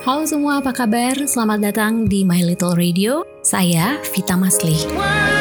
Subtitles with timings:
[0.00, 1.12] Halo semua, apa kabar?
[1.28, 3.20] Selamat datang di My Little Radio.
[3.44, 4.88] Saya Vita Masli.
[4.96, 5.39] Words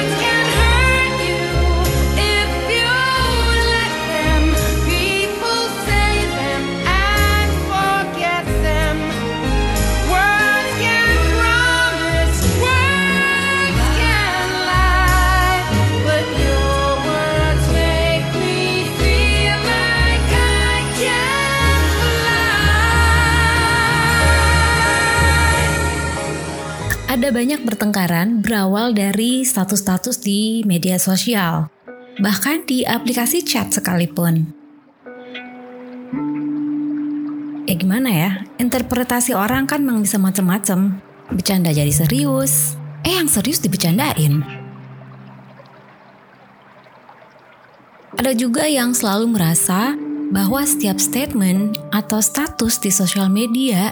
[27.20, 31.68] Ada banyak pertengkaran berawal dari status-status di media sosial,
[32.16, 34.48] bahkan di aplikasi chat sekalipun.
[37.68, 41.04] Ya gimana ya, interpretasi orang kan memang bisa macam-macam.
[41.36, 44.40] Bercanda jadi serius, eh yang serius dibecandain.
[48.16, 49.92] Ada juga yang selalu merasa
[50.32, 53.92] bahwa setiap statement atau status di sosial media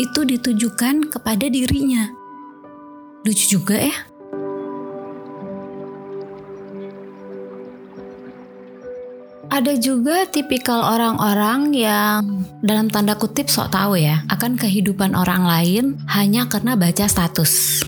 [0.00, 2.21] itu ditujukan kepada dirinya.
[3.22, 3.94] Lucu juga ya.
[9.52, 15.84] Ada juga tipikal orang-orang yang dalam tanda kutip sok tahu ya akan kehidupan orang lain
[16.08, 17.84] hanya karena baca status.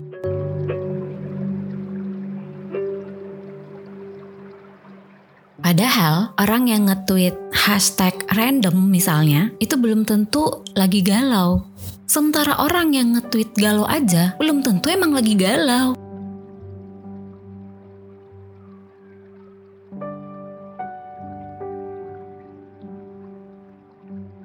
[5.65, 11.65] Padahal orang yang nge-tweet hashtag random misalnya itu belum tentu lagi galau.
[12.05, 15.97] Sementara orang yang nge-tweet galau aja belum tentu emang lagi galau.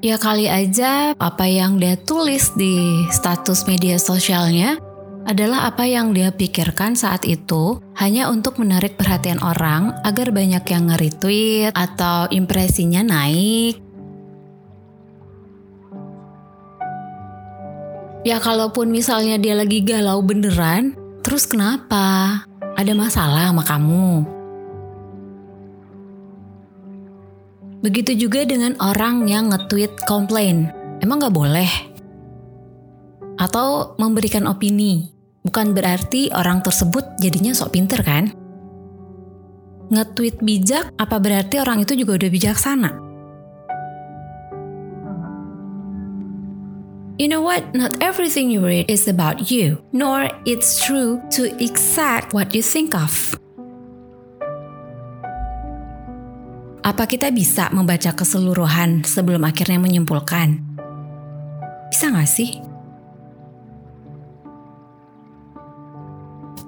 [0.00, 4.80] Ya kali aja apa yang dia tulis di status media sosialnya
[5.28, 10.88] adalah apa yang dia pikirkan saat itu hanya untuk menarik perhatian orang agar banyak yang
[10.88, 13.89] nge-retweet atau impresinya naik.
[18.20, 20.92] Ya kalaupun misalnya dia lagi galau beneran,
[21.24, 22.44] terus kenapa?
[22.76, 24.28] Ada masalah sama kamu?
[27.80, 30.68] Begitu juga dengan orang yang nge-tweet komplain.
[31.00, 31.68] Emang gak boleh?
[33.40, 35.08] Atau memberikan opini.
[35.40, 38.36] Bukan berarti orang tersebut jadinya sok pinter kan?
[39.88, 43.09] Nge-tweet bijak apa berarti orang itu juga udah bijaksana?
[47.20, 47.76] You know what?
[47.76, 52.96] Not everything you read is about you, nor it's true to exact what you think
[52.96, 53.36] of.
[56.80, 60.64] Apa kita bisa membaca keseluruhan sebelum akhirnya menyimpulkan?
[61.92, 62.56] Bisa nggak sih?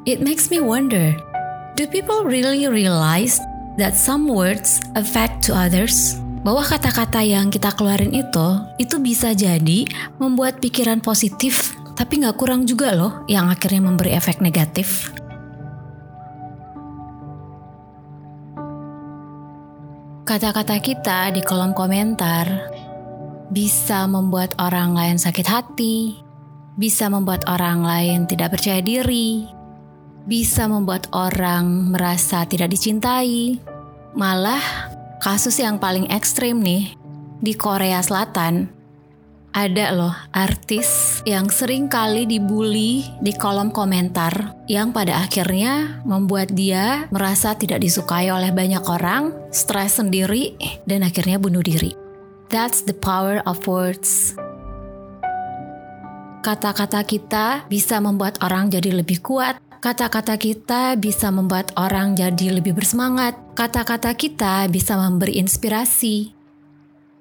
[0.04, 1.16] It makes me wonder,
[1.80, 3.41] do people really realize
[3.80, 6.20] that some words affect to others?
[6.42, 8.48] Bahwa kata-kata yang kita keluarin itu,
[8.82, 9.86] itu bisa jadi
[10.19, 15.14] membuat pikiran positif, tapi nggak kurang juga loh yang akhirnya memberi efek negatif.
[20.26, 22.47] Kata-kata kita di kolom komentar
[23.54, 26.19] bisa membuat orang lain sakit hati,
[26.74, 29.44] bisa membuat orang lain tidak percaya diri,
[30.24, 33.60] bisa membuat orang merasa tidak dicintai.
[34.12, 34.91] Malah,
[35.22, 36.99] kasus yang paling ekstrim nih
[37.38, 38.66] di Korea Selatan,
[39.55, 47.06] ada loh artis yang sering kali dibully di kolom komentar yang pada akhirnya membuat dia
[47.15, 50.59] merasa tidak disukai oleh banyak orang, stres sendiri,
[50.91, 51.94] dan akhirnya bunuh diri.
[52.50, 54.34] That's the power of words.
[56.43, 59.72] Kata-kata kita bisa membuat orang jadi lebih kuat.
[59.82, 63.34] Kata-kata kita bisa membuat orang jadi lebih bersemangat.
[63.59, 66.31] Kata-kata kita bisa memberi inspirasi.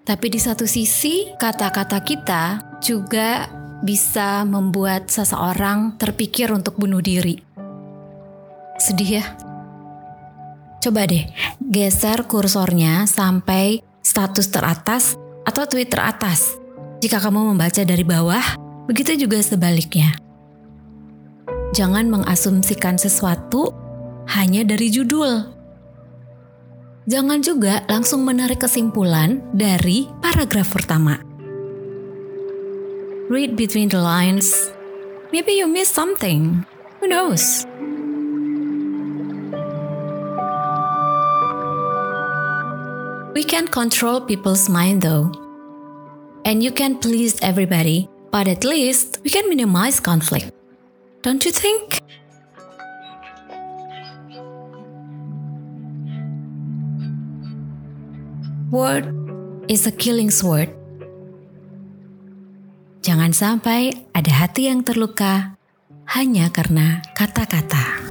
[0.06, 3.50] Tapi di satu sisi, kata-kata kita juga
[3.82, 7.42] bisa membuat seseorang terpikir untuk bunuh diri.
[8.78, 9.26] Sedih ya?
[10.86, 11.26] Coba deh,
[11.66, 15.18] geser kursornya sampai status teratas
[15.50, 16.62] atau tweet teratas.
[17.02, 18.46] Jika kamu membaca dari bawah,
[18.86, 20.14] begitu juga sebaliknya.
[21.72, 23.72] Jangan mengasumsikan sesuatu
[24.28, 25.48] hanya dari judul.
[27.08, 31.16] Jangan juga langsung menarik kesimpulan dari paragraf pertama.
[33.32, 34.68] Read between the lines.
[35.32, 36.68] Maybe you miss something.
[37.00, 37.64] Who knows?
[43.32, 45.32] We can't control people's mind though.
[46.44, 50.52] And you can please everybody, but at least we can minimize conflict.
[51.22, 52.02] Don't you think?
[58.74, 59.14] Word
[59.70, 60.74] is a killing sword.
[63.06, 65.54] Jangan sampai ada hati yang terluka
[66.10, 68.11] hanya karena kata-kata.